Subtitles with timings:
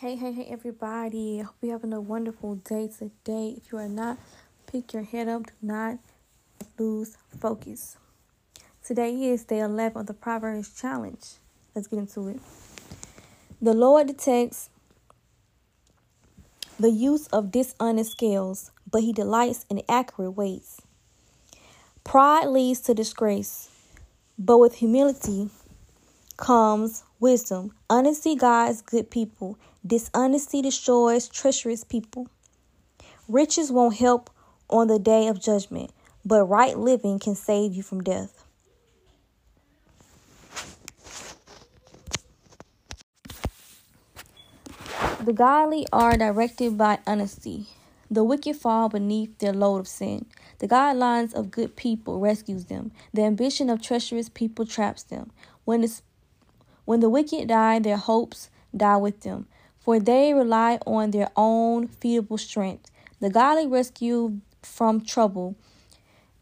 [0.00, 1.40] Hey, hey, hey, everybody.
[1.40, 3.54] I hope you're having a wonderful day today.
[3.56, 4.18] If you are not,
[4.70, 5.44] pick your head up.
[5.46, 5.98] Do not
[6.78, 7.96] lose focus.
[8.84, 11.24] Today is day 11 of the Proverbs Challenge.
[11.74, 12.40] Let's get into it.
[13.62, 14.68] The Lord detects
[16.78, 20.82] the use of dishonest scales, but he delights in accurate weights.
[22.04, 23.70] Pride leads to disgrace,
[24.38, 25.48] but with humility
[26.36, 27.74] comes wisdom.
[27.88, 29.58] Honesty guides good people.
[29.86, 32.28] Dishonesty destroys treacherous people.
[33.28, 34.30] Riches won't help
[34.68, 35.92] on the day of judgment,
[36.24, 38.44] but right living can save you from death.
[45.22, 47.66] The godly are directed by honesty.
[48.10, 50.26] The wicked fall beneath their load of sin.
[50.58, 52.92] The guidelines of good people rescues them.
[53.12, 55.30] The ambition of treacherous people traps them.
[55.64, 55.86] When
[56.84, 59.48] when the wicked die, their hopes die with them,
[59.86, 62.90] for they rely on their own feeble strength.
[63.20, 65.54] The godly rescue from trouble,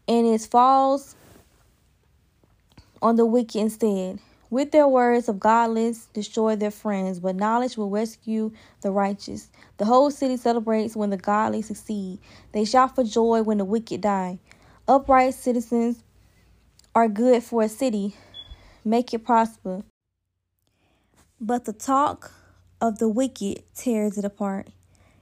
[0.07, 1.15] and it falls
[3.03, 4.17] on the wicked instead.
[4.49, 8.51] With their words of godless destroy their friends, but knowledge will rescue
[8.81, 9.51] the righteous.
[9.77, 12.17] The whole city celebrates when the godly succeed.
[12.51, 14.39] They shout for joy when the wicked die.
[14.87, 16.03] Upright citizens
[16.95, 18.15] are good for a city,
[18.83, 19.83] make it prosper.
[21.39, 22.31] But the talk
[22.81, 24.69] of the wicked tears it apart.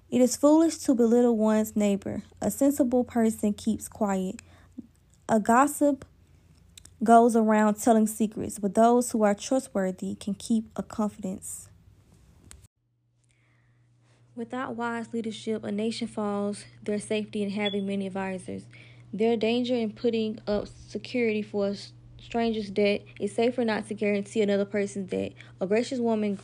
[0.10, 2.24] It is foolish to belittle one's neighbor.
[2.42, 4.42] A sensible person keeps quiet.
[5.28, 6.06] A gossip
[7.04, 11.70] goes around telling secrets, but those who are trustworthy can keep a confidence.
[14.36, 18.64] Without wise leadership, a nation falls their safety in having many advisors.
[19.12, 21.76] Their danger in putting up security for a
[22.20, 25.34] stranger's debt is safer not to guarantee another person's debt.
[25.62, 26.40] A gracious woman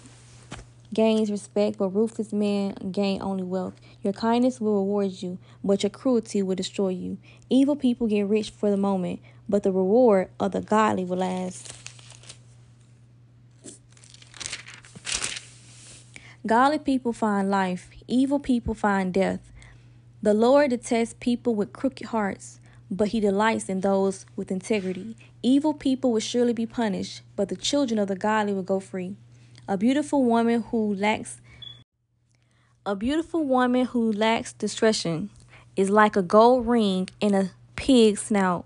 [0.93, 3.75] gains respect, but ruthless men gain only wealth.
[4.01, 7.17] Your kindness will reward you, but your cruelty will destroy you.
[7.49, 11.73] Evil people get rich for the moment, but the reward of the godly will last.
[16.45, 19.51] Godly people find life, evil people find death.
[20.21, 25.15] The Lord detests people with crooked hearts, but he delights in those with integrity.
[25.43, 29.15] Evil people will surely be punished, but the children of the godly will go free.
[29.69, 31.39] A beautiful woman who lacks
[32.87, 35.29] a beautiful woman who lacks discretion
[35.75, 38.65] is like a gold ring in a pig's snout.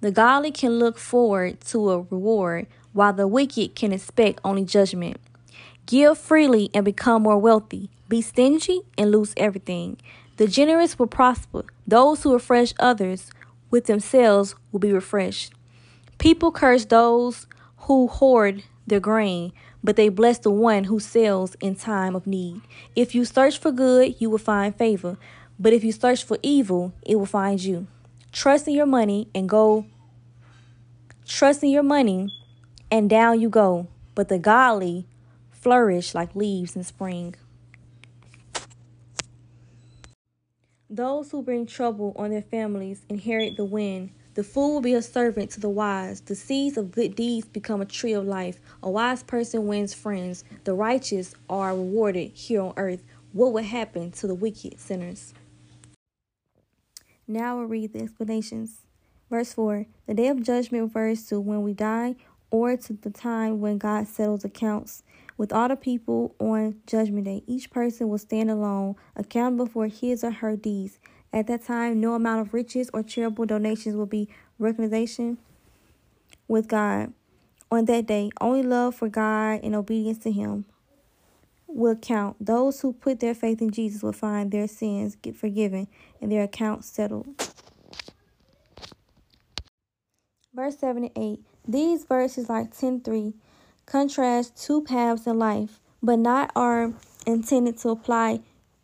[0.00, 5.18] The godly can look forward to a reward, while the wicked can expect only judgment.
[5.84, 7.90] Give freely and become more wealthy.
[8.08, 9.98] Be stingy and lose everything.
[10.38, 11.66] The generous will prosper.
[11.86, 13.30] Those who refresh others
[13.70, 15.52] with themselves will be refreshed.
[16.16, 17.46] People curse those
[17.80, 19.52] who hoard their grain,
[19.86, 22.60] but they bless the one who sells in time of need.
[22.96, 25.16] If you search for good, you will find favor,
[25.60, 27.86] but if you search for evil, it will find you.
[28.32, 29.86] Trust in your money and go.
[31.24, 32.36] Trust in your money
[32.90, 33.86] and down you go,
[34.16, 35.06] but the godly
[35.52, 37.36] flourish like leaves in spring.
[40.90, 44.10] Those who bring trouble on their families inherit the wind.
[44.36, 46.20] The fool will be a servant to the wise.
[46.20, 48.60] The seeds of good deeds become a tree of life.
[48.82, 50.44] A wise person wins friends.
[50.64, 53.02] The righteous are rewarded here on earth.
[53.32, 55.32] What would happen to the wicked sinners?
[57.26, 58.82] Now we'll read the explanations.
[59.30, 62.16] Verse 4 The day of judgment refers to when we die
[62.50, 65.02] or to the time when God settles accounts
[65.38, 67.42] with all the people on Judgment Day.
[67.46, 70.98] Each person will stand alone, accountable for his or her deeds.
[71.36, 74.26] At that time, no amount of riches or charitable donations will be
[74.58, 75.36] recognition
[76.48, 77.12] with God.
[77.70, 80.64] On that day, only love for God and obedience to Him
[81.66, 82.36] will count.
[82.40, 85.88] Those who put their faith in Jesus will find their sins get forgiven
[86.22, 87.26] and their accounts settled.
[90.54, 91.40] Verse 7 and 8.
[91.68, 93.34] These verses, like 10 3,
[93.84, 96.94] contrast two paths in life, but not are
[97.26, 98.40] intended to apply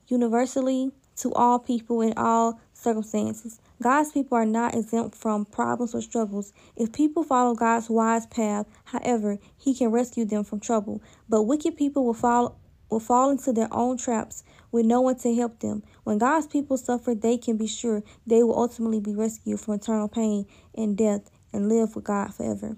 [0.09, 0.93] universally
[1.23, 3.61] to all people in all circumstances.
[3.81, 6.53] God's people are not exempt from problems or struggles.
[6.77, 11.01] If people follow God's wise path, however, he can rescue them from trouble.
[11.29, 12.59] But wicked people will fall
[12.91, 15.83] will fall into their own traps with no one to help them.
[16.05, 20.09] When God's people suffer, they can be sure they will ultimately be rescued from eternal
[20.09, 22.77] pain and death and live with God forever.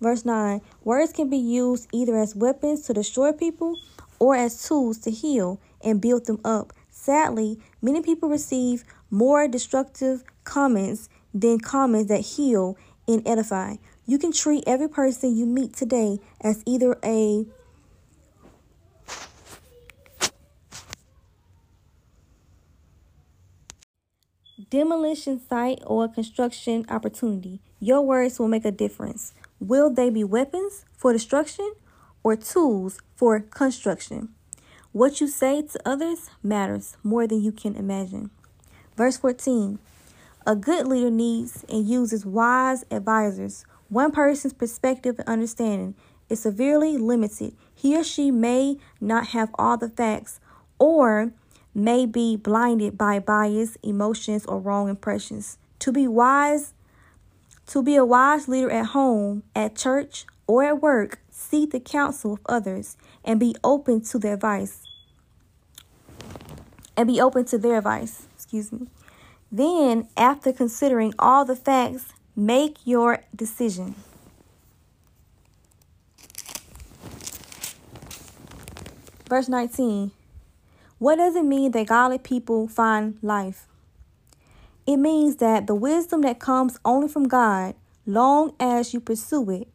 [0.00, 3.78] Verse 9 Words can be used either as weapons to destroy people
[4.18, 6.72] or as tools to heal and build them up.
[7.02, 12.78] Sadly, many people receive more destructive comments than comments that heal
[13.08, 13.74] and edify.
[14.06, 17.44] You can treat every person you meet today as either a
[24.70, 27.60] demolition site or construction opportunity.
[27.80, 29.34] Your words will make a difference.
[29.58, 31.72] Will they be weapons for destruction
[32.22, 34.28] or tools for construction?
[34.92, 38.28] What you say to others matters more than you can imagine.
[38.94, 39.78] Verse 14
[40.46, 43.64] A good leader needs and uses wise advisors.
[43.88, 45.94] One person's perspective and understanding
[46.28, 47.54] is severely limited.
[47.74, 50.40] He or she may not have all the facts
[50.78, 51.32] or
[51.74, 55.56] may be blinded by bias, emotions, or wrong impressions.
[55.78, 56.74] To be wise,
[57.68, 62.34] to be a wise leader at home, at church, or at work, seek the counsel
[62.34, 64.82] of others and be open to their advice.
[66.96, 68.26] And be open to their advice.
[68.34, 68.88] Excuse me.
[69.50, 73.94] Then, after considering all the facts, make your decision.
[79.28, 80.12] Verse 19
[81.02, 83.66] what does it mean that godly people find life?
[84.86, 87.74] It means that the wisdom that comes only from God,
[88.06, 89.68] long as you pursue it.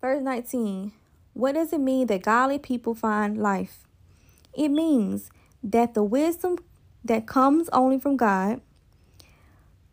[0.00, 0.92] Verse 19.
[1.32, 3.84] What does it mean that godly people find life?
[4.54, 5.30] It means
[5.62, 6.58] that the wisdom
[7.04, 8.60] that comes only from God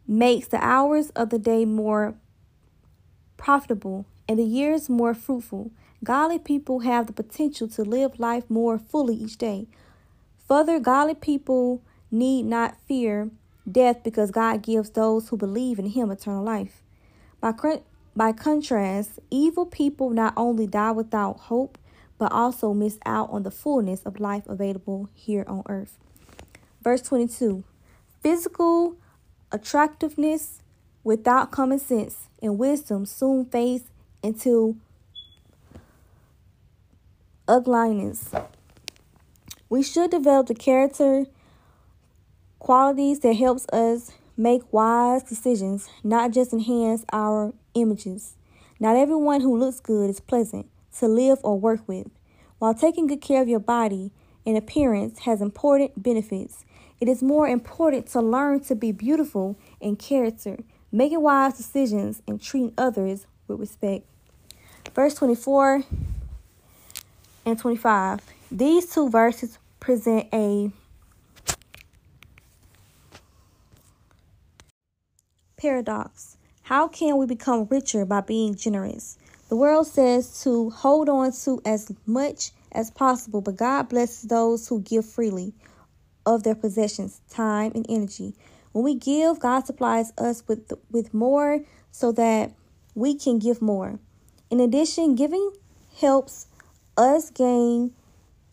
[0.08, 2.16] makes the hours of the day more
[3.38, 5.72] profitable and the years more fruitful.
[6.04, 9.68] Godly people have the potential to live life more fully each day.
[10.48, 13.32] Further, godly people need not fear
[13.70, 16.82] death because God gives those who believe in Him eternal life.
[17.40, 17.54] By,
[18.16, 21.78] by contrast, evil people not only die without hope,
[22.18, 25.98] but also miss out on the fullness of life available here on earth.
[26.82, 27.64] Verse 22
[28.22, 28.96] Physical
[29.52, 30.62] attractiveness
[31.04, 33.86] without common sense and wisdom soon fades
[34.22, 34.78] into
[37.48, 38.32] ugliness.
[39.70, 41.26] We should develop the character
[42.60, 48.36] qualities that helps us make wise decisions, not just enhance our images.
[48.80, 50.68] Not everyone who looks good is pleasant
[51.00, 52.08] to live or work with.
[52.60, 54.12] While taking good care of your body
[54.46, 56.66] and appearance has important benefits,
[57.00, 60.60] it is more important to learn to be beautiful in character,
[60.92, 64.06] making wise decisions, and treating others with respect.
[64.94, 65.84] Verse 24
[67.46, 68.22] and 25.
[68.52, 70.72] These two verses present a
[75.58, 76.38] paradox.
[76.64, 79.18] How can we become richer by being generous?
[79.50, 84.68] The world says to hold on to as much as possible, but God blesses those
[84.70, 85.54] who give freely
[86.26, 88.34] of their possessions, time, and energy.
[88.72, 91.60] When we give, God supplies us with with more
[91.92, 92.54] so that
[92.96, 94.00] we can give more.
[94.50, 95.52] In addition, giving
[96.00, 96.48] helps
[96.98, 97.94] us gain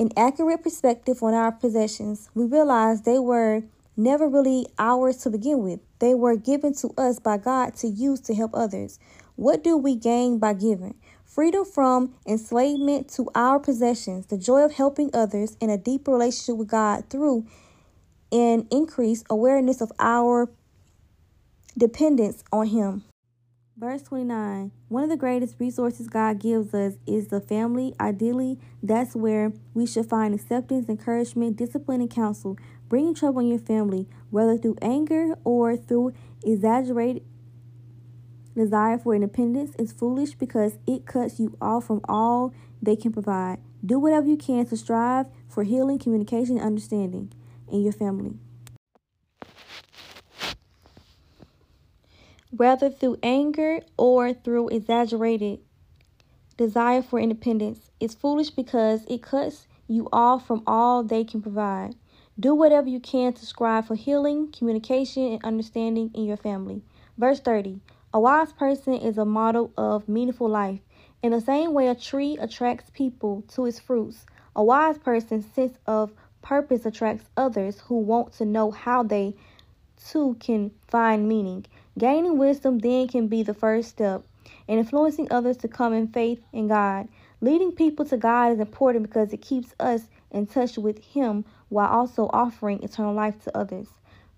[0.00, 3.62] an accurate perspective on our possessions, we realize they were
[4.02, 5.80] never really ours to begin with.
[5.98, 8.98] They were given to us by God to use to help others.
[9.36, 10.94] What do we gain by giving?
[11.24, 16.56] Freedom from enslavement to our possessions, the joy of helping others, and a deeper relationship
[16.56, 17.46] with God through
[18.32, 20.50] an increased awareness of our
[21.78, 23.04] dependence on Him.
[23.80, 27.94] Verse 29 One of the greatest resources God gives us is the family.
[27.98, 32.58] Ideally, that's where we should find acceptance, encouragement, discipline, and counsel.
[32.90, 36.12] Bringing trouble in your family, whether through anger or through
[36.44, 37.24] exaggerated
[38.54, 43.60] desire for independence, is foolish because it cuts you off from all they can provide.
[43.82, 47.32] Do whatever you can to strive for healing, communication, and understanding
[47.72, 48.34] in your family.
[52.50, 55.60] whether through anger or through exaggerated
[56.56, 61.94] desire for independence, is foolish because it cuts you off from all they can provide.
[62.40, 66.80] Do whatever you can to strive for healing, communication, and understanding in your family.
[67.18, 67.80] Verse 30
[68.14, 70.80] A wise person is a model of meaningful life.
[71.22, 74.24] In the same way a tree attracts people to its fruits,
[74.56, 79.34] a wise person's sense of purpose attracts others who want to know how they
[80.02, 81.66] too can find meaning.
[81.98, 84.24] Gaining wisdom then can be the first step
[84.66, 87.06] in influencing others to come in faith in God.
[87.42, 91.88] Leading people to God is important because it keeps us in touch with Him while
[91.88, 93.88] also offering eternal life to others.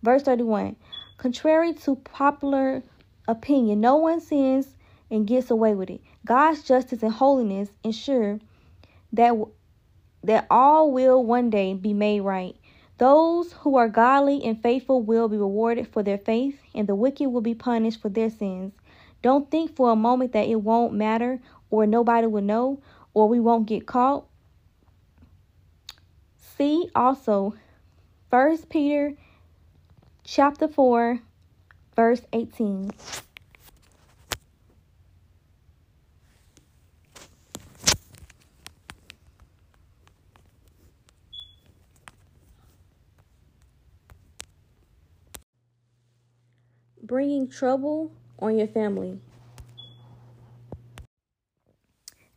[0.03, 0.77] Verse 31
[1.17, 2.83] Contrary to popular
[3.29, 4.75] opinion, no one sins
[5.11, 6.01] and gets away with it.
[6.25, 8.41] God's justice and holiness ensure
[9.13, 9.35] that
[10.25, 12.57] that all will one day be made right.
[12.99, 17.29] Those who are godly and faithful will be rewarded for their faith, and the wicked
[17.29, 18.73] will be punished for their sins.
[19.23, 22.81] Don't think for a moment that it won't matter, or nobody will know,
[23.15, 24.25] or we won't get caught.
[26.62, 27.54] See also
[28.31, 29.16] First Peter
[30.23, 31.19] chapter 4
[31.97, 32.92] verse 18.
[47.02, 49.19] Bringing trouble on your family.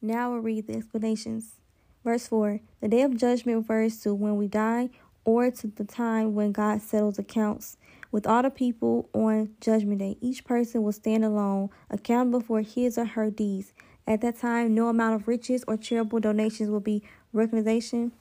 [0.01, 1.59] Now we'll read the explanations.
[2.05, 4.91] Verse 4 The day of judgment refers to when we die
[5.25, 7.77] or to the time when God settles accounts
[8.11, 10.15] with all the people on Judgment Day.
[10.21, 13.73] Each person will stand alone, accountable for his or her deeds.
[14.05, 17.01] At that time, no amount of riches or charitable donations will be
[17.33, 18.11] recognition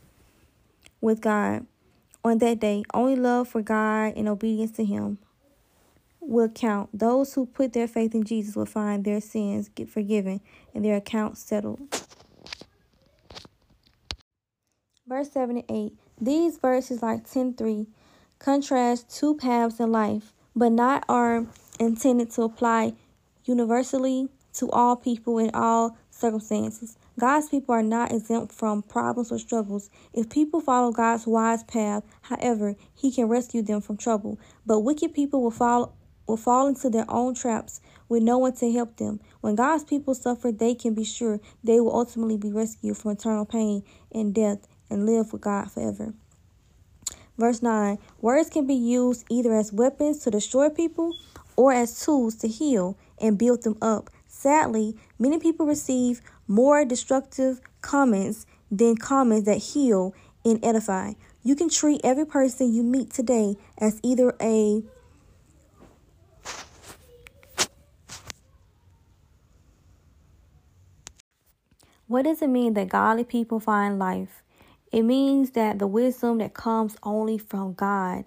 [1.02, 1.66] with God.
[2.24, 5.18] On that day, only love for God and obedience to Him
[6.20, 6.88] will count.
[6.94, 10.40] Those who put their faith in Jesus will find their sins get forgiven
[10.72, 11.80] and their accounts settled.
[15.06, 15.92] Verse 7 and 8.
[16.18, 17.86] These verses, like 10 3,
[18.38, 21.44] contrast two paths in life, but not are
[21.78, 22.94] intended to apply
[23.44, 26.96] universally to all people in all circumstances.
[27.20, 29.90] God's people are not exempt from problems or struggles.
[30.14, 34.38] If people follow God's wise path, however, He can rescue them from trouble.
[34.64, 35.94] But wicked people will fall
[36.26, 39.20] will fall into their own traps with no one to help them.
[39.42, 43.44] When God's people suffer, they can be sure they will ultimately be rescued from eternal
[43.44, 46.14] pain and death and live with God forever.
[47.36, 51.16] Verse 9 Words can be used either as weapons to destroy people
[51.56, 54.10] or as tools to heal and build them up.
[54.26, 60.14] Sadly, many people receive more destructive comments than comments that heal
[60.44, 61.12] and edify.
[61.42, 64.82] You can treat every person you meet today as either a
[72.06, 74.43] What does it mean that godly people find life?
[74.94, 78.26] It means that the wisdom that comes only from God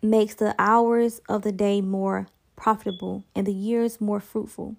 [0.00, 4.76] makes the hours of the day more profitable and the years more fruitful.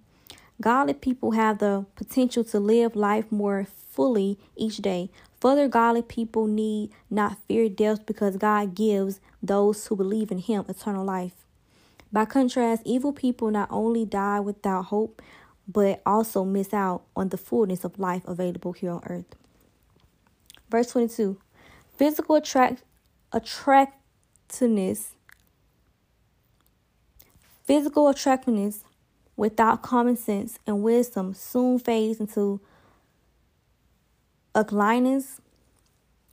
[0.60, 5.12] Godly people have the potential to live life more fully each day.
[5.40, 10.66] Further, godly people need not fear death because God gives those who believe in Him
[10.68, 11.46] eternal life.
[12.12, 15.22] By contrast, evil people not only die without hope,
[15.68, 19.36] but also miss out on the fullness of life available here on earth.
[20.70, 21.38] Verse 22
[21.98, 22.84] Physical attract,
[23.32, 25.12] attractiveness,
[27.64, 28.84] physical attractiveness
[29.36, 32.60] without common sense and wisdom soon fades into
[34.54, 35.42] ugliness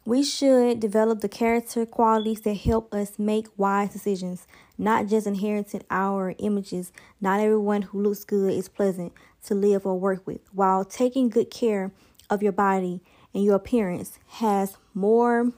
[0.04, 5.82] we should develop the character qualities that help us make wise decisions, not just inheriting
[5.90, 6.92] our images.
[7.20, 9.12] Not everyone who looks good is pleasant
[9.46, 10.40] to live or work with.
[10.52, 11.92] While taking good care
[12.28, 13.00] of your body
[13.32, 15.52] and your appearance has more,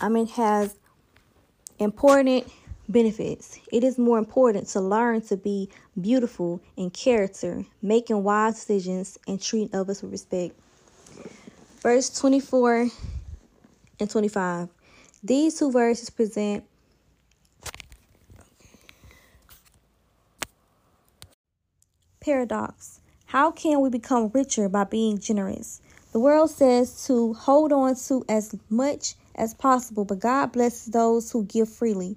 [0.00, 0.76] I mean, has
[1.80, 2.46] important
[2.88, 3.58] benefits.
[3.72, 5.68] It is more important to learn to be
[6.00, 10.54] beautiful in character, making wise decisions, and treating others with respect
[11.82, 12.88] verse 24
[13.98, 14.68] and 25.
[15.24, 16.64] These two verses present
[22.20, 23.00] paradox.
[23.26, 25.80] How can we become richer by being generous?
[26.12, 31.32] The world says to hold on to as much as possible, but God blesses those
[31.32, 32.16] who give freely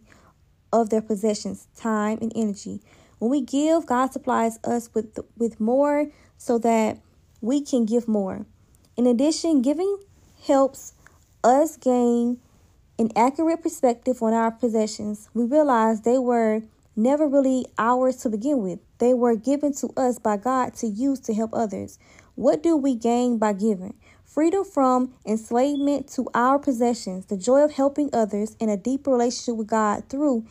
[0.72, 2.81] of their possessions, time, and energy.
[3.17, 7.00] When we give, God supplies us with with more so that
[7.41, 8.45] we can give more.
[8.98, 9.98] In addition, giving
[10.46, 10.94] helps
[11.44, 12.40] us gain
[12.98, 15.30] an accurate perspective on our possessions.
[15.34, 16.62] We realize they were
[16.96, 21.20] never really ours to begin with, they were given to us by God to use
[21.22, 22.00] to help others.
[22.36, 23.96] What do we gain by giving?
[24.24, 29.58] Freedom from enslavement to our possessions, the joy of helping others, and a deeper relationship
[29.58, 30.46] with God through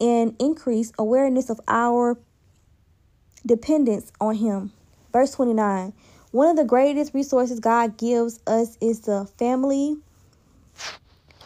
[0.00, 2.18] an increased awareness of our
[3.46, 4.72] dependence on Him.
[5.12, 5.92] Verse 29
[6.34, 9.98] one of the greatest resources God gives us is the family.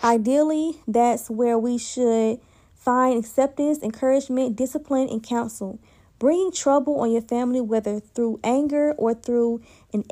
[0.03, 2.41] Ideally, that's where we should
[2.75, 5.79] find acceptance, encouragement, discipline, and counsel.
[6.19, 9.61] Bringing trouble on your family, whether through anger or through
[9.93, 10.05] an,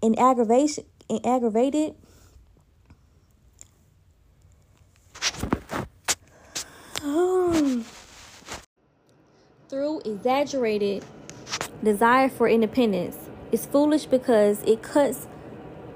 [0.00, 1.96] an aggravation, an aggravated
[9.68, 11.04] through exaggerated
[11.82, 13.16] desire for independence
[13.52, 15.26] is foolish because it cuts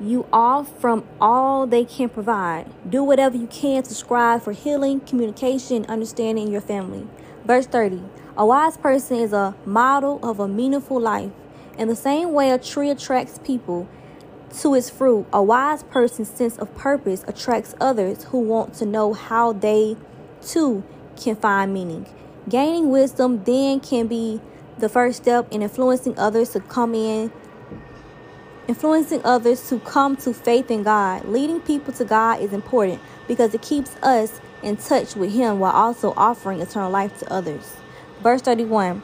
[0.00, 2.66] you off from all they can provide.
[2.88, 7.06] Do whatever you can to strive for healing, communication, understanding in your family.
[7.44, 8.02] Verse 30
[8.36, 11.30] A wise person is a model of a meaningful life.
[11.78, 13.88] In the same way a tree attracts people
[14.60, 15.26] to its fruit.
[15.32, 19.96] A wise person's sense of purpose attracts others who want to know how they,
[20.40, 20.84] too,
[21.16, 22.06] can find meaning.
[22.48, 24.40] Gaining wisdom then can be
[24.78, 27.32] the first step in influencing others to come in
[28.68, 31.24] influencing others to come to faith in God.
[31.26, 35.72] Leading people to God is important because it keeps us in touch with him while
[35.72, 37.76] also offering eternal life to others.
[38.22, 39.02] Verse 31.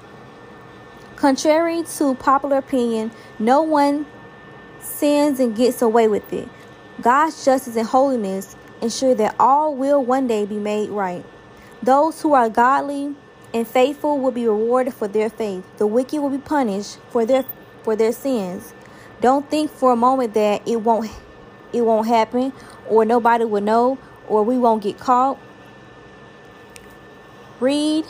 [1.17, 4.07] Contrary to popular opinion, no one
[4.81, 6.49] sins and gets away with it.
[7.03, 11.25] God's justice and holiness ensure that all will one day be made right.
[11.83, 13.15] Those who are godly
[13.53, 15.65] and faithful will be rewarded for their faith.
[15.77, 17.45] The wicked will be punished for their
[17.83, 18.75] for their sins.
[19.21, 21.11] Don't think for a moment that it won't
[21.73, 22.53] it won't happen
[22.89, 23.99] or nobody will know
[24.29, 25.39] or we won't get caught.
[27.61, 28.07] Read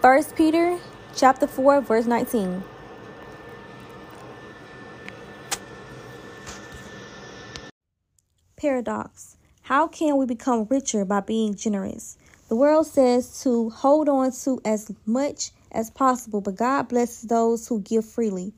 [0.00, 0.78] 1 Peter
[1.16, 2.62] chapter 4 verse 19.
[8.56, 9.36] Paradox.
[9.62, 12.18] How can we become richer by being generous?
[12.48, 17.66] The world says to hold on to as much as possible, but God blesses those
[17.68, 18.52] who give freely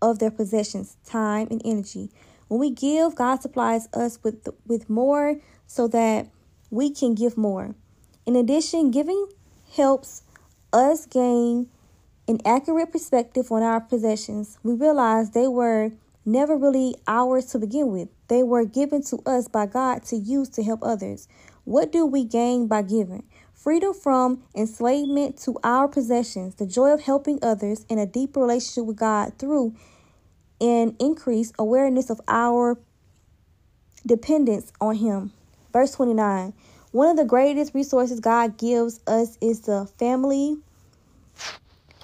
[0.00, 2.10] of their possessions, time, and energy.
[2.48, 6.28] When we give, God supplies us with with more so that
[6.70, 7.74] we can give more.
[8.24, 9.28] In addition, giving
[9.74, 10.22] helps
[10.72, 11.68] us gain
[12.28, 14.58] an accurate perspective on our possessions.
[14.62, 15.92] We realize they were
[16.24, 18.08] never really ours to begin with.
[18.28, 21.28] They were given to us by God to use to help others.
[21.64, 23.24] What do we gain by giving?
[23.66, 28.84] Freedom from enslavement to our possessions, the joy of helping others, and a deeper relationship
[28.86, 29.74] with God through
[30.60, 32.78] an increased awareness of our
[34.06, 35.32] dependence on Him.
[35.72, 36.52] Verse 29
[36.92, 40.58] One of the greatest resources God gives us is the family.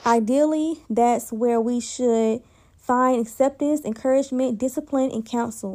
[0.05, 2.43] Ideally, that's where we should
[2.77, 5.71] find acceptance, encouragement, discipline, and counsel.